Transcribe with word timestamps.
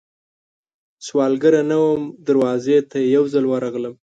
سوالګره 1.05 1.61
نه 1.69 1.77
وم، 1.83 2.01
دروازې 2.27 2.77
ته 2.89 2.97
یې 3.03 3.11
یوځل 3.15 3.45
ورغلم 3.47 3.93